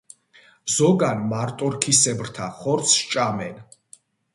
[0.75, 3.67] ზოგან მარტორქისებრთა ხორცს ჭამენ.